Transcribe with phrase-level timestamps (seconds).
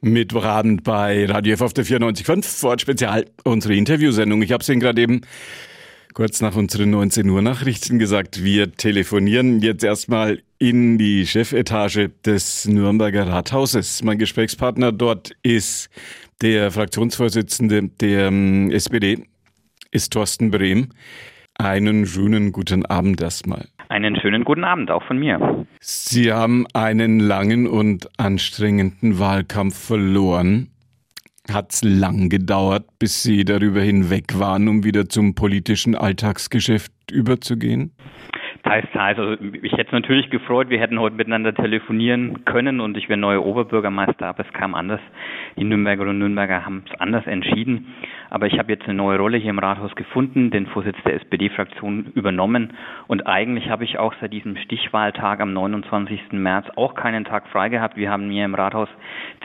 [0.00, 4.42] Mittwochabend bei Radio F auf der 94.5, Ford Spezial, unsere Interviewsendung.
[4.42, 5.20] Ich habe es Ihnen gerade eben
[6.14, 8.42] kurz nach unseren 19 Uhr Nachrichten gesagt.
[8.42, 14.02] Wir telefonieren jetzt erstmal in die Chefetage des Nürnberger Rathauses.
[14.02, 15.90] Mein Gesprächspartner dort ist
[16.40, 19.26] der Fraktionsvorsitzende der ähm, SPD,
[19.90, 20.88] ist Thorsten Brehm.
[21.62, 23.66] Einen schönen guten Abend erstmal.
[23.90, 25.66] Einen schönen guten Abend auch von mir.
[25.80, 30.68] Sie haben einen langen und anstrengenden Wahlkampf verloren.
[31.52, 37.92] Hat es lang gedauert, bis Sie darüber hinweg waren, um wieder zum politischen Alltagsgeschäft überzugehen?
[38.62, 39.18] Teils, teils.
[39.18, 43.18] Also ich hätte es natürlich gefreut, wir hätten heute miteinander telefonieren können und ich wäre
[43.18, 45.00] neuer Oberbürgermeister, aber es kam anders.
[45.58, 47.88] Die Nürnberger und Nürnberger haben es anders entschieden.
[48.30, 52.12] Aber ich habe jetzt eine neue Rolle hier im Rathaus gefunden, den Vorsitz der SPD-Fraktion
[52.14, 52.72] übernommen
[53.08, 56.32] und eigentlich habe ich auch seit diesem Stichwahltag am 29.
[56.32, 57.96] März auch keinen Tag frei gehabt.
[57.96, 58.88] Wir haben hier im Rathaus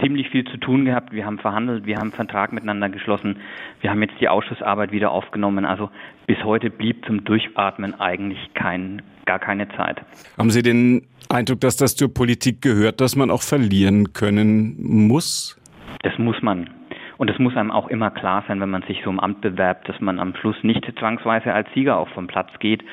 [0.02, 1.11] ziemlich viel zu tun gehabt.
[1.11, 3.38] Wir haben verhandelt, wir haben einen Vertrag miteinander geschlossen.
[3.81, 5.66] Wir haben jetzt die Ausschussarbeit wieder aufgenommen.
[5.66, 5.89] Also
[6.28, 10.02] bis heute blieb zum Durchatmen eigentlich kein, gar keine Zeit.
[10.38, 14.75] Haben Sie den Eindruck, dass das zur Politik gehört, dass man auch verlieren können
[15.08, 15.59] muss?
[16.03, 16.69] Das muss man.
[17.17, 19.88] Und es muss einem auch immer klar sein, wenn man sich so um Amt bewerbt,
[19.88, 22.83] dass man am Schluss nicht zwangsweise als Sieger auch vom Platz geht.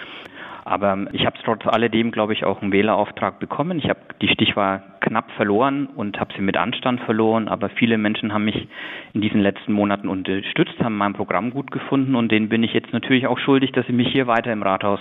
[0.65, 3.79] Aber ich habe trotz alledem, glaube ich, auch einen Wählerauftrag bekommen.
[3.79, 7.49] Ich habe die Stichwahl knapp verloren und habe sie mit Anstand verloren.
[7.49, 8.69] Aber viele Menschen haben mich
[9.13, 12.93] in diesen letzten Monaten unterstützt, haben mein Programm gut gefunden und denen bin ich jetzt
[12.93, 15.01] natürlich auch schuldig, dass sie mich hier weiter im Rathaus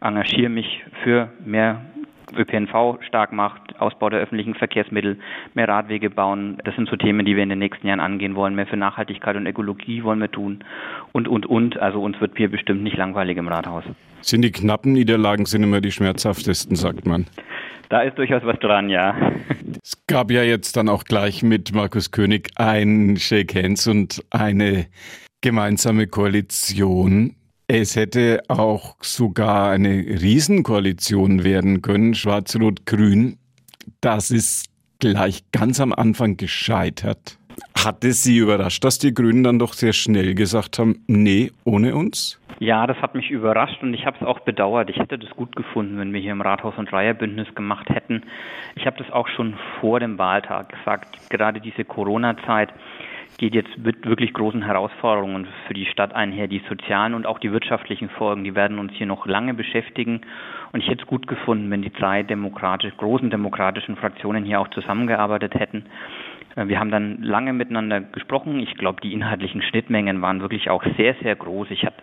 [0.00, 1.82] engagiere, mich für mehr
[2.34, 5.18] ÖPNV stark macht, Ausbau der öffentlichen Verkehrsmittel,
[5.54, 6.58] mehr Radwege bauen.
[6.64, 8.54] Das sind so Themen, die wir in den nächsten Jahren angehen wollen.
[8.54, 10.64] Mehr für Nachhaltigkeit und Ökologie wollen wir tun.
[11.12, 11.78] Und, und, und.
[11.78, 13.84] Also uns wird hier bestimmt nicht langweilig im Rathaus.
[14.20, 17.26] Sind die knappen Niederlagen sind immer die schmerzhaftesten, sagt man.
[17.88, 19.16] Da ist durchaus was dran, ja.
[19.82, 24.86] Es gab ja jetzt dann auch gleich mit Markus König ein Shake Hands und eine
[25.40, 27.36] gemeinsame Koalition.
[27.68, 33.38] Es hätte auch sogar eine Riesenkoalition werden können, Schwarz-Rot-Grün.
[34.00, 37.38] Das ist gleich ganz am Anfang gescheitert.
[37.84, 41.96] Hat es Sie überrascht, dass die Grünen dann doch sehr schnell gesagt haben, nee, ohne
[41.96, 42.40] uns?
[42.60, 44.88] Ja, das hat mich überrascht und ich habe es auch bedauert.
[44.88, 48.22] Ich hätte das gut gefunden, wenn wir hier im Rathaus ein Dreierbündnis gemacht hätten.
[48.76, 51.18] Ich habe das auch schon vor dem Wahltag gesagt.
[51.30, 52.70] Gerade diese Corona-Zeit
[53.38, 56.48] geht jetzt mit wirklich großen Herausforderungen für die Stadt einher.
[56.48, 60.22] Die sozialen und auch die wirtschaftlichen Folgen, die werden uns hier noch lange beschäftigen.
[60.72, 64.68] Und ich hätte es gut gefunden, wenn die drei demokratisch, großen demokratischen Fraktionen hier auch
[64.68, 65.84] zusammengearbeitet hätten.
[66.56, 68.58] Äh, wir haben dann lange miteinander gesprochen.
[68.60, 71.70] Ich glaube, die inhaltlichen Schnittmengen waren wirklich auch sehr, sehr groß.
[71.70, 71.96] Ich habe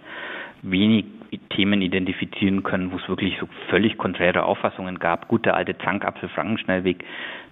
[0.63, 1.05] wenig
[1.49, 5.27] Themen identifizieren können, wo es wirklich so völlig konträre Auffassungen gab.
[5.27, 7.03] Gut, der alte Zankapfel-Frankenschnellweg,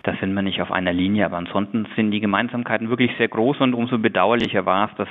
[0.04, 3.60] da sind wir nicht auf einer Linie, aber ansonsten sind die Gemeinsamkeiten wirklich sehr groß
[3.60, 5.10] und umso bedauerlicher war es, dass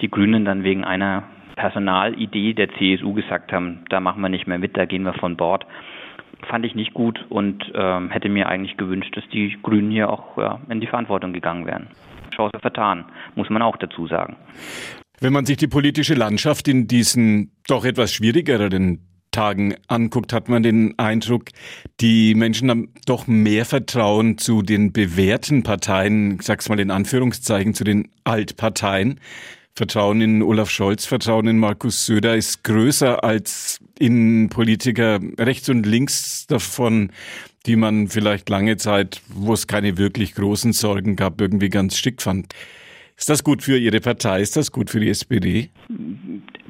[0.00, 1.24] die Grünen dann wegen einer
[1.56, 5.36] Personalidee der CSU gesagt haben, da machen wir nicht mehr mit, da gehen wir von
[5.36, 5.66] Bord.
[6.48, 10.38] Fand ich nicht gut und ähm, hätte mir eigentlich gewünscht, dass die Grünen hier auch
[10.38, 11.88] ja, in die Verantwortung gegangen wären.
[12.34, 14.36] Chance vertan, muss man auch dazu sagen.
[15.22, 20.62] Wenn man sich die politische Landschaft in diesen doch etwas schwierigeren Tagen anguckt, hat man
[20.62, 21.50] den Eindruck,
[22.00, 27.74] die Menschen haben doch mehr Vertrauen zu den bewährten Parteien, ich sag's mal in Anführungszeichen,
[27.74, 29.20] zu den Altparteien.
[29.74, 35.84] Vertrauen in Olaf Scholz, Vertrauen in Markus Söder ist größer als in Politiker rechts und
[35.84, 37.12] links davon,
[37.66, 42.22] die man vielleicht lange Zeit, wo es keine wirklich großen Sorgen gab, irgendwie ganz schick
[42.22, 42.54] fand.
[43.20, 44.40] Ist das gut für Ihre Partei?
[44.40, 45.68] Ist das gut für die SPD?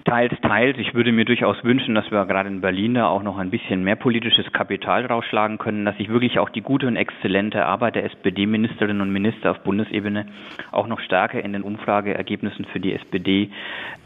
[0.05, 0.77] Teils, teils.
[0.79, 3.85] Ich würde mir durchaus wünschen, dass wir gerade in Berlin da auch noch ein bisschen
[3.85, 8.05] mehr politisches Kapital rausschlagen können, dass sich wirklich auch die gute und exzellente Arbeit der
[8.07, 10.27] SPD-Ministerinnen und Minister auf Bundesebene
[10.73, 13.51] auch noch stärker in den Umfrageergebnissen für die SPD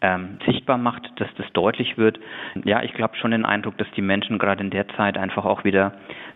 [0.03, 2.21] ähm, sichtbar macht, dass das deutlich wird.
[2.66, 5.65] Ja, ich glaube schon den Eindruck, dass die Menschen gerade in der Zeit einfach auch
[5.65, 5.94] wieder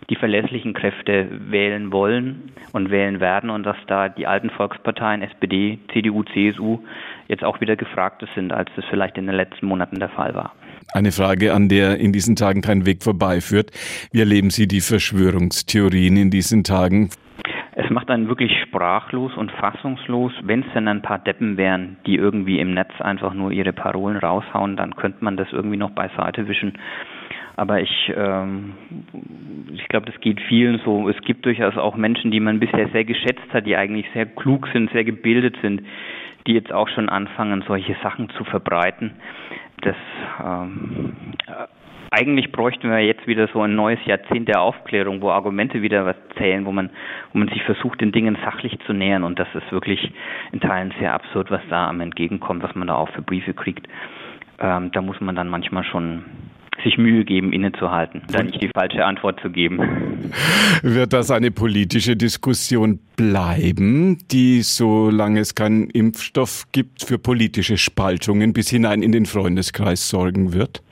[0.08, 5.78] die verlässlichen Kräfte wählen wollen und wählen werden und dass da die alten Volksparteien SPD,
[5.92, 6.78] CDU, CSU
[7.28, 10.52] jetzt auch wieder gefragter sind, als das vielleicht in den letzten Monaten der Fall war.
[10.92, 13.70] Eine Frage, an der in diesen Tagen kein Weg vorbeiführt.
[14.12, 17.10] Wie erleben Sie die Verschwörungstheorien in diesen Tagen?
[17.80, 20.32] Es macht einen wirklich sprachlos und fassungslos.
[20.42, 24.16] Wenn es denn ein paar Deppen wären, die irgendwie im Netz einfach nur ihre Parolen
[24.16, 26.72] raushauen, dann könnte man das irgendwie noch beiseite wischen.
[27.58, 28.74] Aber ich, ähm,
[29.74, 31.08] ich glaube, das geht vielen so.
[31.08, 34.68] Es gibt durchaus auch Menschen, die man bisher sehr geschätzt hat, die eigentlich sehr klug
[34.72, 35.82] sind, sehr gebildet sind,
[36.46, 39.14] die jetzt auch schon anfangen, solche Sachen zu verbreiten.
[39.80, 39.96] Das
[40.40, 41.16] ähm,
[42.12, 46.16] eigentlich bräuchten wir jetzt wieder so ein neues Jahrzehnt der Aufklärung, wo Argumente wieder was
[46.36, 46.90] zählen, wo man,
[47.32, 49.24] wo man sich versucht, den Dingen sachlich zu nähern.
[49.24, 50.12] Und das ist wirklich
[50.52, 53.88] in Teilen sehr absurd, was da am entgegenkommt, was man da auch für Briefe kriegt.
[54.60, 56.24] Ähm, da muss man dann manchmal schon
[56.88, 59.80] sich Mühe geben, innezuhalten, da nicht die falsche Antwort zu geben.
[60.82, 68.52] Wird das eine politische Diskussion bleiben, die, solange es keinen Impfstoff gibt, für politische Spaltungen
[68.52, 70.82] bis hinein in den Freundeskreis sorgen wird?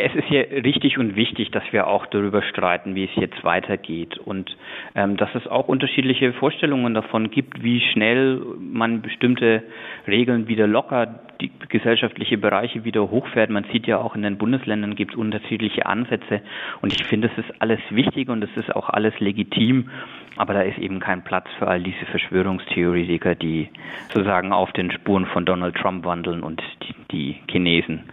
[0.00, 4.16] Es ist ja richtig und wichtig, dass wir auch darüber streiten, wie es jetzt weitergeht.
[4.18, 4.56] Und
[4.94, 9.62] ähm, dass es auch unterschiedliche Vorstellungen davon gibt, wie schnell man bestimmte
[10.06, 13.50] Regeln wieder locker, die gesellschaftliche Bereiche wieder hochfährt.
[13.50, 16.40] Man sieht ja auch in den Bundesländern gibt es unterschiedliche Ansätze.
[16.80, 19.90] Und ich finde, es ist alles wichtig und es ist auch alles legitim,
[20.36, 23.68] aber da ist eben kein Platz für all diese Verschwörungstheoretiker, die
[24.08, 28.04] sozusagen auf den Spuren von Donald Trump wandeln und die, die Chinesen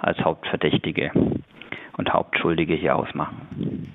[0.00, 1.10] als Hauptverdächtige
[1.96, 3.92] und Hauptschuldige hier ausmachen.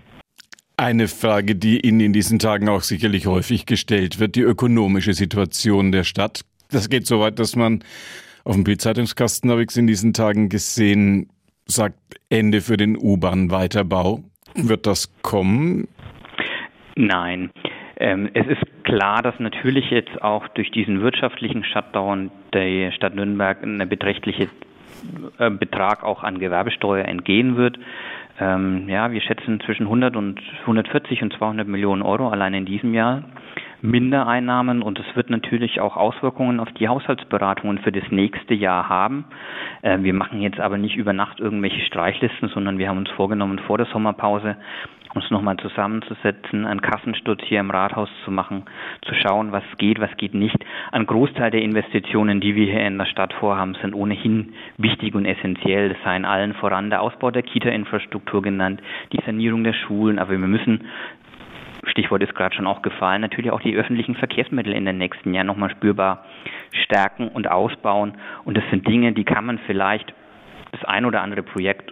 [0.78, 5.92] Eine Frage, die Ihnen in diesen Tagen auch sicherlich häufig gestellt wird, die ökonomische Situation
[5.92, 6.42] der Stadt.
[6.72, 7.84] Das geht so weit, dass man
[8.44, 11.30] auf dem Bildzeitungskasten, habe ich es in diesen Tagen gesehen,
[11.66, 12.00] sagt
[12.30, 14.24] Ende für den U-Bahn-Weiterbau.
[14.56, 15.88] Wird das kommen?
[16.96, 17.52] Nein.
[17.98, 23.62] Ähm, es ist klar, dass natürlich jetzt auch durch diesen wirtschaftlichen Shutdown der Stadt Nürnberg
[23.62, 24.50] eine beträchtliche
[25.38, 27.78] Betrag auch an Gewerbesteuer entgehen wird.
[28.40, 32.94] Ähm, ja, wir schätzen zwischen 100 und 140 und 200 Millionen Euro allein in diesem
[32.94, 33.24] Jahr
[33.82, 39.26] Mindereinnahmen und es wird natürlich auch Auswirkungen auf die Haushaltsberatungen für das nächste Jahr haben.
[39.82, 43.60] Äh, wir machen jetzt aber nicht über Nacht irgendwelche Streichlisten, sondern wir haben uns vorgenommen,
[43.60, 44.56] vor der Sommerpause
[45.14, 48.64] uns nochmal zusammenzusetzen, einen Kassensturz hier im Rathaus zu machen,
[49.04, 50.58] zu schauen, was geht, was geht nicht.
[50.92, 55.26] Ein Großteil der Investitionen, die wir hier in der Stadt vorhaben, sind ohnehin wichtig und
[55.26, 55.90] essentiell.
[55.90, 58.82] Das seien allen voran der Ausbau der Kita-Infrastruktur genannt,
[59.12, 60.86] die Sanierung der Schulen, aber wir müssen
[61.88, 65.48] Stichwort ist gerade schon auch gefallen, natürlich auch die öffentlichen Verkehrsmittel in den nächsten Jahren
[65.48, 66.26] nochmal spürbar
[66.72, 68.14] stärken und ausbauen.
[68.46, 70.14] Und das sind Dinge, die kann man vielleicht
[70.72, 71.92] das ein oder andere Projekt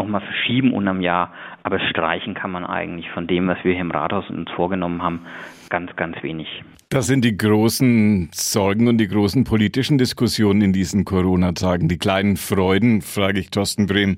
[0.00, 1.32] nochmal verschieben unterm Jahr,
[1.62, 5.20] aber streichen kann man eigentlich von dem, was wir hier im Rathaus uns vorgenommen haben,
[5.68, 6.48] ganz, ganz wenig.
[6.88, 11.88] Das sind die großen Sorgen und die großen politischen Diskussionen in diesen Corona-Tagen.
[11.88, 14.16] Die kleinen Freuden, frage ich Thorsten Brehm,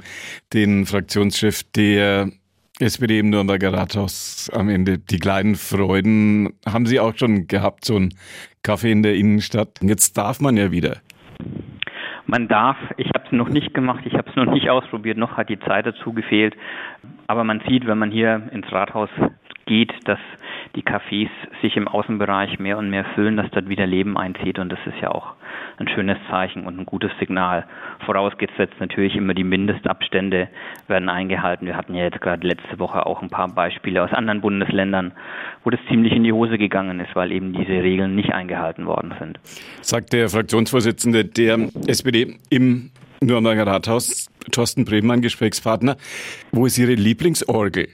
[0.54, 2.30] den Fraktionschef der
[2.80, 4.98] SPD im Nürnberger Rathaus am Ende.
[4.98, 8.14] Die kleinen Freuden haben Sie auch schon gehabt, so ein
[8.62, 9.80] Kaffee in der Innenstadt.
[9.82, 11.02] Jetzt darf man ja wieder.
[12.32, 15.36] Man darf, ich habe es noch nicht gemacht, ich habe es noch nicht ausprobiert, noch
[15.36, 16.56] hat die Zeit dazu gefehlt.
[17.26, 19.10] Aber man sieht, wenn man hier ins Rathaus
[19.66, 20.18] geht, dass
[20.74, 21.28] die Cafés
[21.60, 25.00] sich im Außenbereich mehr und mehr füllen, dass dort wieder Leben einzieht und das ist
[25.00, 25.34] ja auch
[25.78, 27.66] ein schönes Zeichen und ein gutes Signal.
[28.06, 30.48] Vorausgesetzt natürlich immer die Mindestabstände
[30.88, 31.66] werden eingehalten.
[31.66, 35.12] Wir hatten ja jetzt gerade letzte Woche auch ein paar Beispiele aus anderen Bundesländern,
[35.64, 39.14] wo das ziemlich in die Hose gegangen ist, weil eben diese Regeln nicht eingehalten worden
[39.18, 39.38] sind.
[39.80, 42.90] Sagt der Fraktionsvorsitzende der SPD im
[43.20, 45.96] Nürnberger Rathaus, Thorsten Bremen, Gesprächspartner.
[46.50, 47.88] Wo ist Ihre Lieblingsorgel?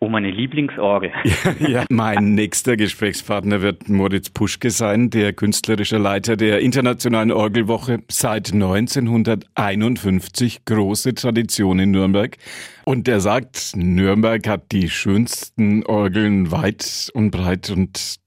[0.00, 1.10] Oh, meine Lieblingsorgel.
[1.58, 1.84] Ja, ja.
[1.90, 10.64] Mein nächster Gesprächspartner wird Moritz Puschke sein, der künstlerische Leiter der Internationalen Orgelwoche seit 1951.
[10.64, 12.36] Große Tradition in Nürnberg.
[12.84, 18.18] Und der sagt, Nürnberg hat die schönsten Orgeln weit und breit und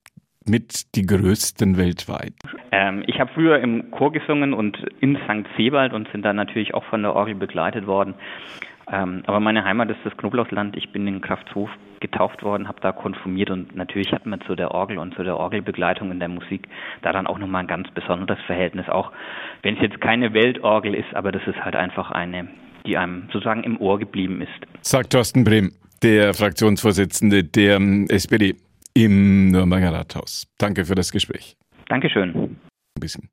[0.45, 2.33] mit die größten weltweit.
[2.71, 5.47] Ähm, ich habe früher im Chor gesungen und in St.
[5.57, 8.15] Sebald und sind dann natürlich auch von der Orgel begleitet worden.
[8.91, 10.75] Ähm, aber meine Heimat ist das Knoblauchsland.
[10.77, 11.69] Ich bin in Kraftshof
[11.99, 15.37] getauft worden, habe da konfirmiert und natürlich hat man zu der Orgel und zu der
[15.37, 16.67] Orgelbegleitung in der Musik
[17.03, 19.11] da dann auch nochmal ein ganz besonderes Verhältnis, auch
[19.61, 22.47] wenn es jetzt keine Weltorgel ist, aber das ist halt einfach eine,
[22.85, 24.49] die einem sozusagen im Ohr geblieben ist.
[24.81, 25.71] Sagt Thorsten Brehm,
[26.01, 28.55] der Fraktionsvorsitzende der ähm, SPD
[28.93, 30.47] im Nürnberger Rathaus.
[30.57, 31.55] Danke für das Gespräch.
[31.87, 32.35] Dankeschön.
[32.35, 32.59] Ein
[32.99, 33.29] bisschen.